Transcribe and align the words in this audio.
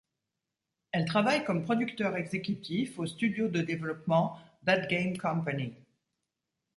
Elle 0.93 1.05
travaille 1.05 1.45
comme 1.45 1.61
producteur 1.61 2.15
exécutif 2.17 2.97
au 2.97 3.05
studio 3.05 3.49
de 3.49 3.61
développement 3.61 4.39
thatgamecompany. 4.65 5.75